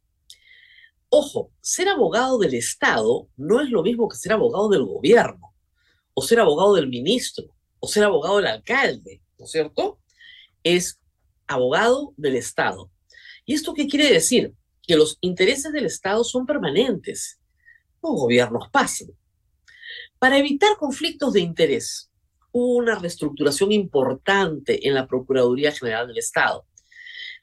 Ojo, 1.11 1.53
ser 1.61 1.89
abogado 1.89 2.39
del 2.39 2.55
Estado 2.55 3.29
no 3.37 3.61
es 3.61 3.71
lo 3.71 3.85
mismo 3.85 4.09
que 4.09 4.17
ser 4.17 4.33
abogado 4.33 4.69
del 4.69 4.85
gobierno, 4.85 5.55
o 6.13 6.23
ser 6.23 6.41
abogado 6.41 6.75
del 6.75 6.89
ministro, 6.89 7.57
o 7.79 7.87
ser 7.87 8.03
abogado 8.03 8.39
del 8.39 8.49
alcalde, 8.49 9.23
¿no 9.39 9.45
es 9.45 9.53
cierto? 9.53 10.01
Es 10.65 10.99
abogado 11.47 12.15
del 12.17 12.35
Estado. 12.35 12.91
¿Y 13.47 13.55
esto 13.55 13.75
qué 13.75 13.87
quiere 13.87 14.13
decir? 14.13 14.53
Que 14.83 14.97
los 14.97 15.19
intereses 15.21 15.73
del 15.73 15.87
Estado 15.87 16.25
son 16.25 16.47
permanentes. 16.47 17.39
Los 18.03 18.15
gobiernos 18.15 18.71
pasan. 18.73 19.11
Para 20.19 20.37
evitar 20.37 20.77
conflictos 20.79 21.33
de 21.33 21.43
interés, 21.43 22.11
una 22.53 22.99
reestructuración 22.99 23.73
importante 23.73 24.87
en 24.87 24.95
la 24.95 25.07
Procuraduría 25.07 25.73
General 25.73 26.07
del 26.07 26.19
Estado. 26.19 26.67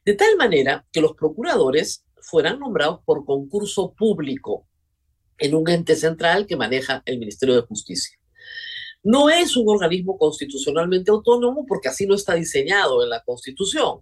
De 0.05 0.13
tal 0.13 0.37
manera 0.37 0.85
que 0.91 1.01
los 1.01 1.13
procuradores 1.13 2.05
fueran 2.21 2.59
nombrados 2.59 3.01
por 3.03 3.25
concurso 3.25 3.93
público 3.93 4.67
en 5.37 5.55
un 5.55 5.69
ente 5.69 5.95
central 5.95 6.45
que 6.45 6.55
maneja 6.55 7.01
el 7.05 7.17
Ministerio 7.17 7.55
de 7.55 7.61
Justicia. 7.61 8.17
No 9.01 9.29
es 9.29 9.55
un 9.55 9.69
organismo 9.69 10.17
constitucionalmente 10.17 11.09
autónomo 11.09 11.65
porque 11.65 11.87
así 11.87 12.05
no 12.05 12.15
está 12.15 12.35
diseñado 12.35 13.01
en 13.03 13.09
la 13.09 13.23
Constitución, 13.23 14.01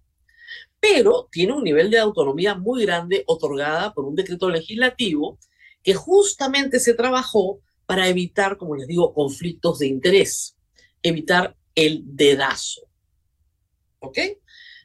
pero 0.80 1.28
tiene 1.32 1.54
un 1.54 1.64
nivel 1.64 1.92
de 1.92 2.00
autonomía 2.00 2.56
muy 2.56 2.84
grande 2.84 3.24
otorgada 3.28 3.94
por 3.94 4.06
un 4.06 4.16
decreto 4.16 4.50
legislativo 4.50 5.38
que 5.84 5.94
justamente 5.94 6.80
se 6.80 6.96
trabajó 6.96 7.60
para 7.86 8.10
evitar, 8.10 8.58
como 8.58 8.76
les 8.76 8.88
digo, 8.88 9.14
conflictos 9.14 9.80
de 9.80 9.88
interés, 9.88 10.57
evitar 11.01 11.56
el 11.75 12.01
dedazo. 12.04 12.82
¿Ok? 14.00 14.20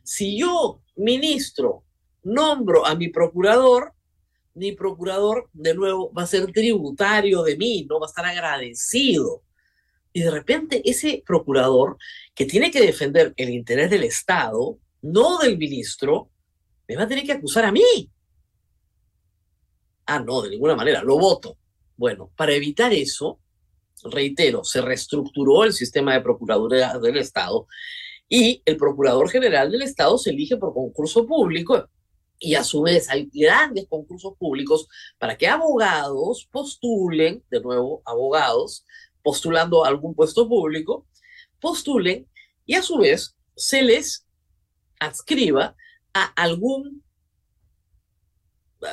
Si 0.02 0.38
yo, 0.38 0.82
ministro, 0.96 1.84
nombro 2.22 2.86
a 2.86 2.94
mi 2.94 3.08
procurador, 3.08 3.94
mi 4.54 4.72
procurador 4.72 5.48
de 5.52 5.74
nuevo 5.74 6.12
va 6.12 6.22
a 6.22 6.26
ser 6.26 6.50
tributario 6.52 7.42
de 7.42 7.56
mí, 7.56 7.86
no 7.88 7.98
va 7.98 8.06
a 8.06 8.10
estar 8.10 8.24
agradecido. 8.24 9.42
Y 10.12 10.20
de 10.22 10.30
repente 10.30 10.82
ese 10.84 11.22
procurador 11.26 11.96
que 12.34 12.44
tiene 12.44 12.70
que 12.70 12.82
defender 12.82 13.32
el 13.36 13.50
interés 13.50 13.90
del 13.90 14.04
Estado, 14.04 14.78
no 15.00 15.38
del 15.38 15.56
ministro, 15.56 16.30
me 16.86 16.96
va 16.96 17.04
a 17.04 17.08
tener 17.08 17.24
que 17.24 17.32
acusar 17.32 17.64
a 17.64 17.72
mí. 17.72 18.10
Ah, 20.06 20.18
no, 20.18 20.42
de 20.42 20.50
ninguna 20.50 20.74
manera, 20.74 21.02
lo 21.02 21.18
voto. 21.18 21.56
Bueno, 21.96 22.30
para 22.36 22.52
evitar 22.52 22.92
eso, 22.92 23.40
reitero, 24.10 24.64
se 24.64 24.80
reestructuró 24.80 25.64
el 25.64 25.72
sistema 25.72 26.14
de 26.14 26.20
Procuraduría 26.20 26.98
del 26.98 27.18
Estado 27.18 27.66
y 28.28 28.62
el 28.64 28.76
Procurador 28.76 29.30
General 29.30 29.70
del 29.70 29.82
Estado 29.82 30.18
se 30.18 30.30
elige 30.30 30.56
por 30.56 30.72
concurso 30.72 31.26
público 31.26 31.88
y 32.38 32.54
a 32.54 32.64
su 32.64 32.82
vez 32.82 33.08
hay 33.08 33.30
grandes 33.32 33.86
concursos 33.88 34.34
públicos 34.36 34.88
para 35.18 35.36
que 35.36 35.46
abogados 35.46 36.48
postulen, 36.50 37.44
de 37.50 37.60
nuevo, 37.60 38.02
abogados, 38.04 38.84
postulando 39.22 39.84
a 39.84 39.88
algún 39.88 40.14
puesto 40.14 40.48
público, 40.48 41.06
postulen 41.60 42.26
y 42.66 42.74
a 42.74 42.82
su 42.82 42.98
vez 42.98 43.36
se 43.54 43.82
les 43.82 44.26
adscriba 44.98 45.76
a 46.14 46.24
algún 46.24 47.02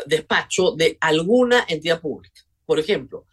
despacho 0.05 0.71
de 0.71 0.97
alguna 1.01 1.65
entidad 1.67 2.01
pública. 2.01 2.41
Por 2.65 2.79
ejemplo, 2.79 3.25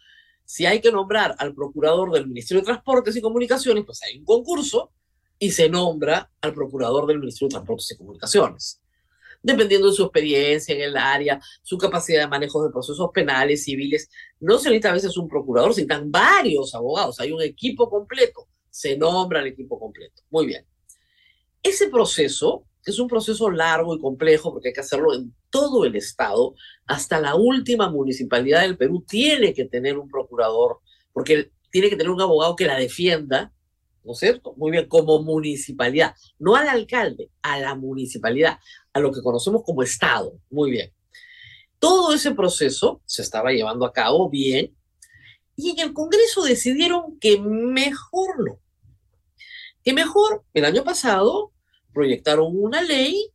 si 0.47 0.65
hay 0.65 0.79
que 0.79 0.93
nombrar 0.93 1.35
al 1.39 1.53
procurador 1.53 2.09
del 2.13 2.27
Ministerio 2.27 2.61
de 2.61 2.67
Transportes 2.67 3.17
y 3.17 3.21
Comunicaciones, 3.21 3.83
pues 3.85 4.01
hay 4.01 4.17
un 4.17 4.23
concurso 4.23 4.91
y 5.37 5.51
se 5.51 5.67
nombra 5.67 6.31
al 6.39 6.53
procurador 6.53 7.05
del 7.05 7.19
Ministerio 7.19 7.49
de 7.49 7.55
Transportes 7.55 7.91
y 7.91 7.97
Comunicaciones 7.97 8.81
dependiendo 9.41 9.87
de 9.87 9.93
su 9.93 10.03
experiencia 10.03 10.75
en 10.75 10.81
el 10.81 10.97
área, 10.97 11.39
su 11.61 11.77
capacidad 11.77 12.21
de 12.21 12.27
manejo 12.27 12.63
de 12.63 12.71
procesos 12.71 13.09
penales, 13.13 13.63
civiles. 13.63 14.09
No 14.39 14.57
se 14.57 14.69
necesita 14.69 14.89
a 14.89 14.93
veces 14.93 15.15
un 15.17 15.27
procurador, 15.27 15.73
se 15.73 15.81
necesitan 15.81 16.11
varios 16.11 16.73
abogados, 16.75 17.19
hay 17.19 17.31
un 17.31 17.41
equipo 17.41 17.89
completo, 17.89 18.47
se 18.69 18.97
nombra 18.97 19.39
el 19.39 19.47
equipo 19.47 19.79
completo. 19.79 20.23
Muy 20.29 20.47
bien. 20.47 20.65
Ese 21.63 21.87
proceso, 21.89 22.65
que 22.87 22.91
es 22.91 22.99
un 22.99 23.09
proceso 23.09 23.51
largo 23.51 23.93
y 23.93 23.99
complejo, 23.99 24.53
porque 24.53 24.69
hay 24.69 24.73
que 24.73 24.79
hacerlo 24.79 25.13
en 25.13 25.35
todo 25.49 25.83
el 25.83 25.97
Estado, 25.97 26.55
hasta 26.85 27.19
la 27.19 27.35
última 27.35 27.89
municipalidad 27.89 28.61
del 28.61 28.77
Perú 28.77 29.03
tiene 29.05 29.53
que 29.53 29.65
tener 29.65 29.97
un 29.97 30.07
procurador, 30.07 30.79
porque 31.11 31.51
tiene 31.69 31.89
que 31.89 31.97
tener 31.97 32.11
un 32.11 32.21
abogado 32.21 32.55
que 32.55 32.65
la 32.65 32.79
defienda, 32.79 33.51
¿no 34.05 34.13
es 34.13 34.19
cierto? 34.19 34.53
Muy 34.55 34.71
bien, 34.71 34.87
como 34.87 35.21
municipalidad, 35.21 36.15
no 36.39 36.55
al 36.55 36.69
alcalde, 36.69 37.29
a 37.41 37.59
la 37.59 37.75
municipalidad, 37.75 38.57
a 38.93 39.01
lo 39.01 39.11
que 39.11 39.21
conocemos 39.21 39.63
como 39.65 39.83
Estado. 39.83 40.39
Muy 40.49 40.71
bien. 40.71 40.93
Todo 41.79 42.13
ese 42.13 42.31
proceso 42.31 43.01
se 43.05 43.21
estaba 43.21 43.51
llevando 43.51 43.85
a 43.85 43.91
cabo 43.91 44.29
bien 44.29 44.73
y 45.57 45.71
en 45.71 45.79
el 45.79 45.93
Congreso 45.93 46.41
decidieron 46.41 47.19
que 47.19 47.37
mejor 47.37 48.39
no. 48.45 48.61
Que 49.83 49.91
mejor, 49.91 50.45
el 50.53 50.63
año 50.63 50.85
pasado, 50.85 51.51
proyectaron 51.97 52.51
una 52.53 52.83
ley 52.83 53.31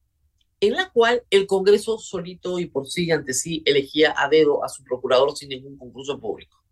en 0.60 0.74
la 0.74 0.88
cual 0.90 1.24
el 1.30 1.48
Congreso 1.48 1.98
solito 1.98 2.60
y 2.60 2.66
por 2.66 2.86
sí 2.86 3.10
ante 3.10 3.34
sí 3.34 3.60
elegía 3.66 4.14
a 4.16 4.28
dedo 4.28 4.64
a 4.64 4.68
su 4.68 4.84
procurador 4.84 5.36
sin 5.36 5.48
ningún 5.48 5.76
concurso 5.76 6.20
público. 6.20 6.62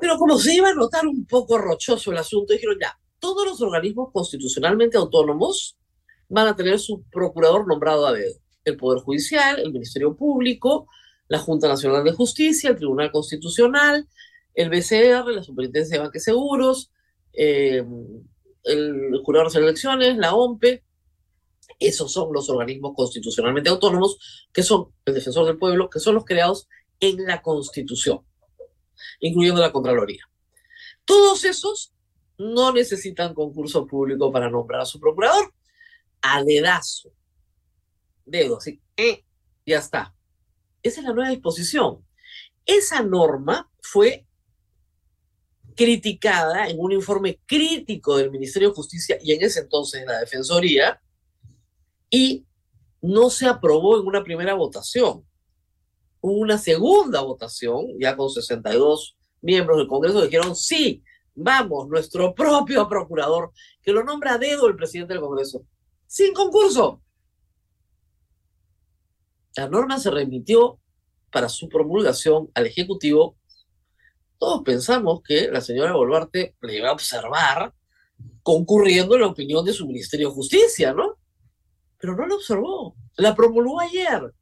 Pero 0.00 0.16
como 0.16 0.38
se 0.38 0.54
iba 0.54 0.70
a 0.70 0.74
notar 0.74 1.06
un 1.06 1.26
poco 1.26 1.58
rochoso 1.58 2.10
el 2.10 2.16
asunto, 2.16 2.54
dijeron 2.54 2.78
ya, 2.80 2.98
todos 3.18 3.46
los 3.46 3.60
organismos 3.60 4.08
constitucionalmente 4.10 4.96
autónomos 4.96 5.76
van 6.30 6.48
a 6.48 6.56
tener 6.56 6.78
su 6.78 7.02
procurador 7.10 7.68
nombrado 7.68 8.06
a 8.06 8.12
dedo. 8.14 8.34
El 8.64 8.78
Poder 8.78 9.02
Judicial, 9.02 9.58
el 9.58 9.70
Ministerio 9.70 10.16
Público, 10.16 10.86
la 11.28 11.40
Junta 11.40 11.68
Nacional 11.68 12.02
de 12.02 12.12
Justicia, 12.12 12.70
el 12.70 12.76
Tribunal 12.76 13.12
Constitucional, 13.12 14.08
el 14.54 14.70
BCR, 14.70 15.30
la 15.30 15.42
Superintendencia 15.42 15.98
de 15.98 16.02
Banques 16.02 16.24
Seguros, 16.24 16.90
eh, 17.34 17.84
el 18.64 19.20
Jurado 19.24 19.50
de 19.50 19.58
Elecciones, 19.58 20.16
la 20.16 20.34
OMPE, 20.34 20.84
Esos 21.78 22.12
son 22.12 22.32
los 22.32 22.48
organismos 22.50 22.92
constitucionalmente 22.94 23.70
autónomos, 23.70 24.48
que 24.52 24.62
son 24.62 24.92
el 25.04 25.14
defensor 25.14 25.46
del 25.46 25.58
pueblo, 25.58 25.90
que 25.90 26.00
son 26.00 26.14
los 26.14 26.24
creados 26.24 26.68
en 27.00 27.24
la 27.24 27.42
Constitución, 27.42 28.20
incluyendo 29.20 29.60
la 29.60 29.72
Contraloría. 29.72 30.24
Todos 31.04 31.44
esos 31.44 31.92
no 32.38 32.72
necesitan 32.72 33.34
concurso 33.34 33.86
público 33.86 34.30
para 34.30 34.50
nombrar 34.50 34.82
a 34.82 34.86
su 34.86 35.00
procurador. 35.00 35.52
A 36.20 36.42
dedazo. 36.44 37.10
Dedo, 38.24 38.58
así. 38.58 38.80
Eh, 38.96 39.24
ya 39.66 39.78
está. 39.78 40.14
Esa 40.82 41.00
es 41.00 41.06
la 41.06 41.12
nueva 41.12 41.30
disposición. 41.30 42.04
Esa 42.64 43.02
norma 43.02 43.70
fue 43.80 44.26
criticada 45.74 46.68
en 46.68 46.78
un 46.78 46.92
informe 46.92 47.40
crítico 47.46 48.16
del 48.16 48.30
Ministerio 48.30 48.70
de 48.70 48.74
Justicia 48.74 49.18
y 49.22 49.32
en 49.32 49.42
ese 49.42 49.60
entonces 49.60 50.04
la 50.06 50.20
Defensoría, 50.20 51.00
y 52.10 52.46
no 53.00 53.30
se 53.30 53.46
aprobó 53.46 53.98
en 53.98 54.06
una 54.06 54.22
primera 54.22 54.54
votación. 54.54 55.26
Hubo 56.20 56.38
una 56.38 56.58
segunda 56.58 57.20
votación, 57.20 57.86
ya 57.98 58.16
con 58.16 58.30
62 58.30 59.16
miembros 59.40 59.78
del 59.78 59.88
Congreso, 59.88 60.22
dijeron 60.22 60.54
sí, 60.54 61.02
vamos, 61.34 61.88
nuestro 61.88 62.34
propio 62.34 62.88
procurador, 62.88 63.52
que 63.82 63.92
lo 63.92 64.04
nombra 64.04 64.34
a 64.34 64.38
dedo 64.38 64.68
el 64.68 64.76
presidente 64.76 65.14
del 65.14 65.22
Congreso, 65.22 65.64
sin 66.06 66.32
concurso. 66.32 67.02
La 69.56 69.68
norma 69.68 69.98
se 69.98 70.10
remitió 70.10 70.78
para 71.30 71.48
su 71.48 71.68
promulgación 71.68 72.50
al 72.54 72.66
Ejecutivo. 72.66 73.36
Todos 74.42 74.64
pensamos 74.64 75.22
que 75.22 75.46
la 75.52 75.60
señora 75.60 75.92
Boluarte 75.92 76.56
le 76.62 76.76
iba 76.76 76.88
a 76.88 76.94
observar 76.94 77.72
concurriendo 78.42 79.14
en 79.14 79.20
la 79.20 79.28
opinión 79.28 79.64
de 79.64 79.72
su 79.72 79.86
Ministerio 79.86 80.30
de 80.30 80.34
Justicia, 80.34 80.92
¿no? 80.92 81.16
pero 81.96 82.16
no 82.16 82.26
la 82.26 82.34
observó. 82.34 82.96
La 83.18 83.36
promulgó 83.36 83.78
ayer, 83.78 84.34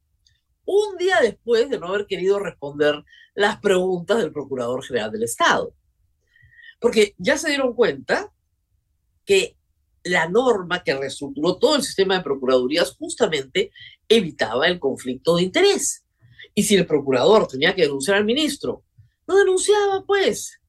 un 0.65 0.97
día 0.97 1.19
después 1.21 1.69
de 1.69 1.79
no 1.79 1.89
haber 1.89 2.07
querido 2.07 2.39
responder 2.39 3.05
las 3.35 3.61
preguntas 3.61 4.17
del 4.17 4.33
Procurador 4.33 4.83
General 4.83 5.13
del 5.13 5.25
Estado. 5.25 5.75
Porque 6.81 7.15
ya 7.19 7.37
se 7.37 7.51
dieron 7.51 7.75
cuenta 7.75 8.33
que 9.27 9.59
la 10.03 10.31
norma 10.31 10.83
que 10.83 10.97
reestructuró 10.97 11.59
todo 11.59 11.77
el 11.77 11.83
sistema 11.83 12.17
de 12.17 12.25
procuradurías 12.25 12.97
justamente 12.97 13.71
evitaba 14.09 14.67
el 14.67 14.81
conflicto 14.81 15.37
de 15.37 15.43
interés. 15.43 16.07
Y 16.55 16.63
si 16.63 16.75
el 16.77 16.87
procurador 16.87 17.47
tenía 17.47 17.75
que 17.75 17.83
denunciar 17.83 18.17
al 18.17 18.25
ministro, 18.25 18.83
no 19.31 19.39
denunciaba, 19.39 20.05
pues. 20.05 20.61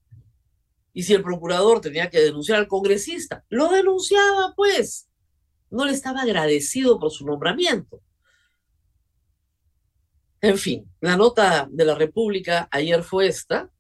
Y 0.94 1.04
si 1.04 1.14
el 1.14 1.24
procurador 1.24 1.82
tenía 1.82 2.12
que 2.12 2.20
denunciar 2.20 2.60
al 2.60 2.68
congresista, 2.68 3.44
lo 3.50 3.70
denunciaba, 3.70 4.54
pues 4.56 5.10
no 5.72 5.86
le 5.86 5.94
estaba 5.94 6.22
agradecido 6.22 7.00
por 7.00 7.12
su 7.12 7.26
nombramiento. 7.26 8.02
En 10.42 10.58
fin, 10.60 10.86
la 11.00 11.18
nota 11.18 11.68
de 11.72 11.86
la 11.86 11.96
República 11.96 12.68
ayer 12.72 13.02
fue 13.04 13.28
esta. 13.28 13.72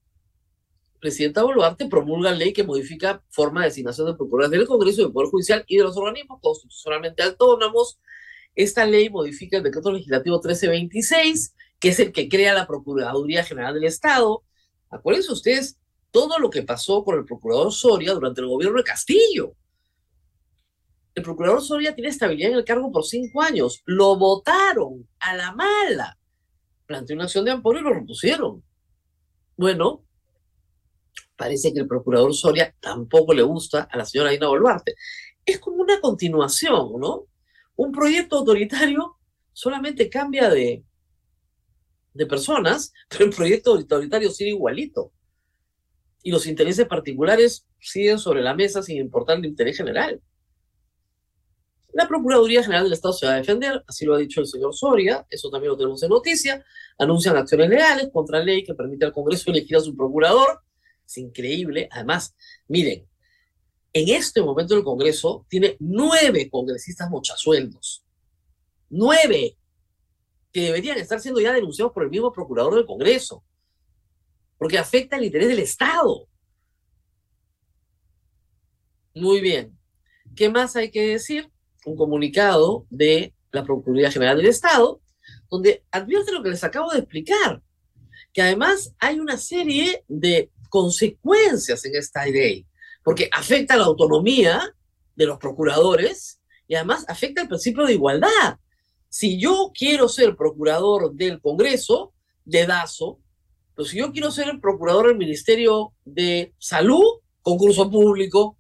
Presidenta 0.99 1.43
Boluarte 1.43 1.87
promulga 1.87 2.31
ley 2.31 2.53
que 2.53 2.63
modifica 2.63 3.23
forma 3.29 3.61
de 3.61 3.67
designación 3.67 4.07
de 4.07 4.15
procuradores 4.15 4.59
del 4.59 4.67
Congreso, 4.67 5.03
del 5.03 5.11
Poder 5.11 5.29
Judicial 5.29 5.63
y 5.67 5.77
de 5.77 5.83
los 5.83 5.97
organismos 5.97 6.39
constitucionalmente 6.41 7.21
autónomos. 7.21 7.99
Esta 8.55 8.85
ley 8.85 9.09
modifica 9.09 9.57
el 9.57 9.63
decreto 9.63 9.91
legislativo 9.91 10.37
1326, 10.37 11.55
que 11.79 11.89
es 11.89 11.99
el 11.99 12.11
que 12.11 12.29
crea 12.29 12.53
la 12.53 12.67
Procuraduría 12.67 13.43
General 13.43 13.73
del 13.73 13.83
Estado. 13.83 14.43
Acuérdense 14.91 15.31
ustedes 15.31 15.79
todo 16.11 16.37
lo 16.37 16.49
que 16.49 16.63
pasó 16.63 17.03
con 17.03 17.17
el 17.17 17.25
procurador 17.25 17.71
Soria 17.71 18.13
durante 18.13 18.41
el 18.41 18.47
gobierno 18.47 18.77
de 18.77 18.83
Castillo 18.83 19.55
el 21.13 21.23
procurador 21.23 21.61
Soria 21.61 21.93
tiene 21.93 22.09
estabilidad 22.09 22.51
en 22.51 22.57
el 22.57 22.65
cargo 22.65 22.91
por 22.91 23.05
cinco 23.05 23.41
años. 23.41 23.81
Lo 23.85 24.17
votaron 24.17 25.07
a 25.19 25.35
la 25.35 25.51
mala. 25.53 26.17
Planteó 26.85 27.15
una 27.15 27.25
acción 27.25 27.45
de 27.45 27.51
amparo 27.51 27.79
y 27.79 27.81
lo 27.81 27.93
repusieron. 27.93 28.63
Bueno, 29.57 30.05
parece 31.35 31.73
que 31.73 31.79
el 31.79 31.87
procurador 31.87 32.33
Soria 32.33 32.73
tampoco 32.79 33.33
le 33.33 33.41
gusta 33.41 33.87
a 33.91 33.97
la 33.97 34.05
señora 34.05 34.31
Dina 34.31 34.47
Boluarte. 34.47 34.95
Es 35.45 35.59
como 35.59 35.77
una 35.77 35.99
continuación, 35.99 36.93
¿no? 36.99 37.27
Un 37.75 37.91
proyecto 37.91 38.37
autoritario 38.37 39.17
solamente 39.53 40.09
cambia 40.09 40.49
de, 40.49 40.83
de 42.13 42.25
personas, 42.25 42.93
pero 43.09 43.25
el 43.25 43.31
proyecto 43.31 43.73
autoritario 43.73 44.31
sigue 44.31 44.51
igualito. 44.51 45.11
Y 46.23 46.31
los 46.31 46.45
intereses 46.45 46.87
particulares 46.87 47.65
siguen 47.79 48.19
sobre 48.19 48.41
la 48.41 48.53
mesa 48.53 48.83
sin 48.83 48.97
importar 48.97 49.37
el 49.37 49.45
interés 49.45 49.77
general. 49.77 50.21
La 51.93 52.07
Procuraduría 52.07 52.63
General 52.63 52.85
del 52.85 52.93
Estado 52.93 53.13
se 53.13 53.25
va 53.25 53.33
a 53.33 53.37
defender, 53.37 53.83
así 53.85 54.05
lo 54.05 54.15
ha 54.15 54.17
dicho 54.17 54.39
el 54.39 54.47
señor 54.47 54.73
Soria, 54.73 55.25
eso 55.29 55.49
también 55.49 55.71
lo 55.71 55.77
tenemos 55.77 56.01
en 56.03 56.09
noticia. 56.09 56.63
Anuncian 56.97 57.35
acciones 57.35 57.69
legales 57.69 58.09
contra 58.13 58.39
la 58.39 58.45
ley 58.45 58.63
que 58.63 58.73
permite 58.73 59.05
al 59.05 59.11
Congreso 59.11 59.51
elegir 59.51 59.75
a 59.75 59.81
su 59.81 59.95
procurador. 59.95 60.61
Es 61.05 61.17
increíble. 61.17 61.89
Además, 61.91 62.33
miren, 62.67 63.05
en 63.91 64.09
este 64.09 64.41
momento 64.41 64.75
el 64.75 64.83
Congreso 64.83 65.45
tiene 65.49 65.75
nueve 65.79 66.49
congresistas 66.49 67.09
mochasueldos. 67.09 68.05
Nueve 68.89 69.57
que 70.51 70.61
deberían 70.61 70.97
estar 70.97 71.19
siendo 71.19 71.39
ya 71.39 71.53
denunciados 71.53 71.93
por 71.93 72.03
el 72.03 72.09
mismo 72.09 72.31
procurador 72.31 72.75
del 72.75 72.85
Congreso, 72.85 73.43
porque 74.57 74.77
afecta 74.77 75.17
el 75.17 75.25
interés 75.25 75.47
del 75.47 75.59
Estado. 75.59 76.27
Muy 79.13 79.41
bien. 79.41 79.77
¿Qué 80.35 80.49
más 80.49 80.75
hay 80.75 80.91
que 80.91 81.07
decir? 81.07 81.51
un 81.85 81.95
comunicado 81.95 82.85
de 82.89 83.33
la 83.51 83.63
Procuraduría 83.63 84.11
General 84.11 84.37
del 84.37 84.47
Estado, 84.47 85.01
donde 85.49 85.83
advierte 85.91 86.31
lo 86.31 86.43
que 86.43 86.49
les 86.49 86.63
acabo 86.63 86.91
de 86.91 86.99
explicar, 86.99 87.61
que 88.33 88.41
además 88.41 88.93
hay 88.99 89.19
una 89.19 89.37
serie 89.37 90.03
de 90.07 90.51
consecuencias 90.69 91.83
en 91.85 91.95
esta 91.95 92.25
ley, 92.25 92.65
porque 93.03 93.29
afecta 93.31 93.75
la 93.75 93.85
autonomía 93.85 94.73
de 95.15 95.25
los 95.25 95.37
procuradores 95.37 96.39
y 96.67 96.75
además 96.75 97.03
afecta 97.07 97.41
el 97.41 97.47
principio 97.47 97.85
de 97.85 97.93
igualdad. 97.93 98.57
Si 99.11 99.37
yo 99.37 99.73
quiero 99.77 100.07
ser 100.07 100.37
procurador 100.37 101.13
del 101.13 101.41
Congreso, 101.41 102.13
de 102.45 102.65
DASO, 102.65 103.19
pues 103.75 103.89
si 103.89 103.97
yo 103.97 104.13
quiero 104.13 104.31
ser 104.31 104.57
procurador 104.61 105.07
del 105.07 105.17
Ministerio 105.17 105.91
de 106.05 106.53
Salud, 106.57 107.19
concurso 107.41 107.91
público, 107.91 108.57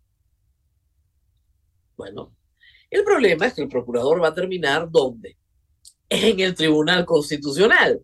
bueno, 1.95 2.35
el 2.89 3.05
problema 3.05 3.45
es 3.45 3.53
que 3.53 3.61
el 3.61 3.69
procurador 3.69 4.21
va 4.21 4.27
a 4.27 4.33
terminar 4.33 4.91
¿dónde? 4.91 5.37
En 6.09 6.37
el 6.41 6.53
Tribunal 6.53 7.05
Constitucional. 7.05 8.01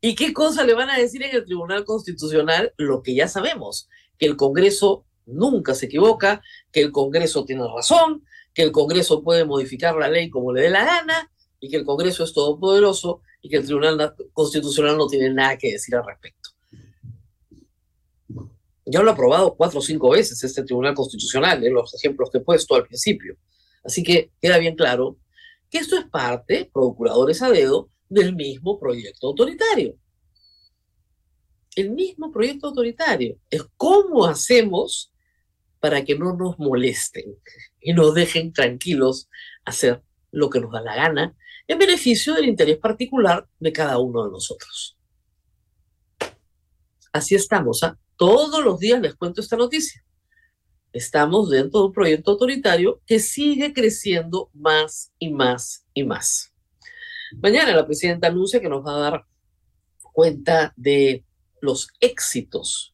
¿Y 0.00 0.14
qué 0.14 0.32
cosa 0.32 0.64
le 0.64 0.72
van 0.72 0.88
a 0.88 0.96
decir 0.96 1.22
en 1.22 1.36
el 1.36 1.44
Tribunal 1.44 1.84
Constitucional? 1.84 2.72
Lo 2.78 3.02
que 3.02 3.14
ya 3.14 3.28
sabemos, 3.28 3.90
que 4.16 4.24
el 4.24 4.36
Congreso 4.36 5.04
nunca 5.26 5.74
se 5.74 5.84
equivoca, 5.84 6.40
que 6.72 6.80
el 6.80 6.92
Congreso 6.92 7.44
tiene 7.44 7.64
razón, 7.68 8.24
que 8.54 8.62
el 8.62 8.72
Congreso 8.72 9.22
puede 9.22 9.44
modificar 9.44 9.94
la 9.96 10.08
ley 10.08 10.30
como 10.30 10.50
le 10.50 10.62
dé 10.62 10.70
la 10.70 10.86
gana 10.86 11.30
y 11.64 11.70
que 11.70 11.78
el 11.78 11.84
Congreso 11.86 12.24
es 12.24 12.34
todopoderoso 12.34 13.22
y 13.40 13.48
que 13.48 13.56
el 13.56 13.64
Tribunal 13.64 14.14
Constitucional 14.34 14.98
no 14.98 15.06
tiene 15.06 15.32
nada 15.32 15.56
que 15.56 15.72
decir 15.72 15.96
al 15.96 16.04
respecto. 16.04 16.50
Ya 18.84 19.00
lo 19.00 19.08
ha 19.08 19.14
aprobado 19.14 19.54
cuatro 19.56 19.78
o 19.78 19.82
cinco 19.82 20.10
veces 20.10 20.44
este 20.44 20.62
Tribunal 20.62 20.94
Constitucional, 20.94 21.64
en 21.64 21.72
los 21.72 21.94
ejemplos 21.94 22.28
que 22.30 22.36
he 22.36 22.42
puesto 22.42 22.74
al 22.74 22.84
principio. 22.86 23.38
Así 23.82 24.02
que 24.02 24.30
queda 24.42 24.58
bien 24.58 24.76
claro 24.76 25.16
que 25.70 25.78
esto 25.78 25.96
es 25.96 26.04
parte, 26.04 26.70
procuradores 26.70 27.40
a 27.40 27.48
dedo, 27.48 27.88
del 28.10 28.34
mismo 28.34 28.78
proyecto 28.78 29.28
autoritario. 29.28 29.96
El 31.76 31.92
mismo 31.92 32.30
proyecto 32.30 32.66
autoritario. 32.66 33.38
Es 33.48 33.62
cómo 33.78 34.26
hacemos 34.26 35.14
para 35.80 36.04
que 36.04 36.18
no 36.18 36.36
nos 36.36 36.58
molesten 36.58 37.38
y 37.80 37.94
nos 37.94 38.14
dejen 38.14 38.52
tranquilos 38.52 39.30
hacer 39.64 40.02
lo 40.30 40.50
que 40.50 40.60
nos 40.60 40.70
da 40.70 40.82
la 40.82 40.94
gana 40.94 41.34
en 41.66 41.78
beneficio 41.78 42.34
del 42.34 42.46
interés 42.46 42.78
particular 42.78 43.48
de 43.58 43.72
cada 43.72 43.98
uno 43.98 44.24
de 44.24 44.30
nosotros. 44.30 44.96
Así 47.12 47.34
estamos. 47.34 47.82
¿ah? 47.82 47.98
Todos 48.16 48.64
los 48.64 48.78
días 48.78 49.00
les 49.00 49.14
cuento 49.14 49.40
esta 49.40 49.56
noticia 49.56 50.04
estamos 50.94 51.50
dentro 51.50 51.80
de 51.80 51.86
un 51.86 51.92
proyecto 51.92 52.30
autoritario 52.30 53.02
que 53.04 53.18
sigue 53.18 53.72
creciendo 53.72 54.48
más 54.54 55.12
y 55.18 55.30
más 55.30 55.84
y 55.92 56.04
más. 56.04 56.52
Mañana 57.36 57.74
la 57.74 57.84
presidenta 57.84 58.28
anuncia 58.28 58.60
que 58.60 58.68
nos 58.68 58.86
va 58.86 58.96
a 58.96 59.10
dar 59.10 59.26
cuenta 60.12 60.72
de 60.76 61.24
los 61.60 61.88
éxitos 62.00 62.93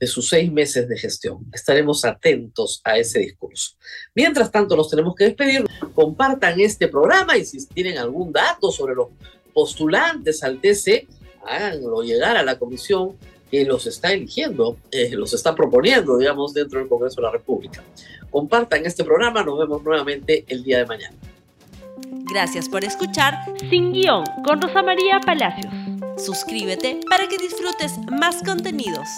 de 0.00 0.06
sus 0.06 0.28
seis 0.28 0.50
meses 0.50 0.88
de 0.88 0.96
gestión. 0.96 1.46
Estaremos 1.52 2.04
atentos 2.06 2.80
a 2.84 2.96
ese 2.96 3.18
discurso. 3.18 3.76
Mientras 4.14 4.50
tanto, 4.50 4.74
nos 4.74 4.88
tenemos 4.88 5.14
que 5.14 5.24
despedir. 5.24 5.64
Compartan 5.94 6.58
este 6.58 6.88
programa 6.88 7.36
y 7.36 7.44
si 7.44 7.64
tienen 7.66 7.98
algún 7.98 8.32
dato 8.32 8.72
sobre 8.72 8.94
los 8.94 9.08
postulantes 9.52 10.42
al 10.42 10.58
TC, 10.58 11.06
háganlo 11.44 12.02
llegar 12.02 12.38
a 12.38 12.42
la 12.42 12.58
comisión 12.58 13.16
que 13.50 13.64
los 13.64 13.86
está 13.86 14.12
eligiendo, 14.12 14.78
eh, 14.90 15.10
los 15.12 15.34
está 15.34 15.54
proponiendo, 15.54 16.16
digamos, 16.16 16.54
dentro 16.54 16.78
del 16.78 16.88
Congreso 16.88 17.16
de 17.16 17.22
la 17.22 17.32
República. 17.32 17.82
Compartan 18.30 18.86
este 18.86 19.04
programa, 19.04 19.42
nos 19.42 19.58
vemos 19.58 19.82
nuevamente 19.82 20.44
el 20.48 20.62
día 20.62 20.78
de 20.78 20.86
mañana. 20.86 21.16
Gracias 22.32 22.68
por 22.68 22.84
escuchar 22.84 23.34
Sin 23.68 23.92
Guión 23.92 24.24
con 24.44 24.62
Rosa 24.62 24.82
María 24.82 25.20
Palacios. 25.20 25.72
Suscríbete 26.16 27.00
para 27.08 27.28
que 27.28 27.38
disfrutes 27.38 27.98
más 28.08 28.42
contenidos. 28.44 29.08